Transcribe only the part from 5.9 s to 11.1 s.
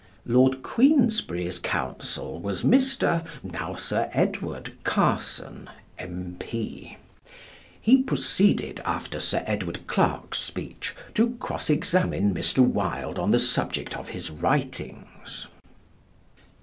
M.P. He proceeded, after Sir Edward's Clarke's speech,